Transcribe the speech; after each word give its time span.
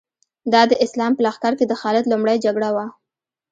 دا 0.53 0.61
د 0.71 0.73
اسلام 0.85 1.11
په 1.15 1.21
لښکر 1.25 1.53
کې 1.59 1.65
د 1.67 1.73
خالد 1.81 2.05
لومړۍ 2.11 2.37
جګړه 2.45 2.69
وه. 2.75 2.85